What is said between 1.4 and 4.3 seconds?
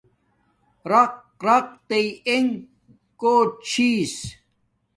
رق تئ انݣ کوٹ چھس